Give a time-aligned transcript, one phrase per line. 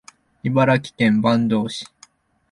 [0.41, 1.85] 茨城県坂東市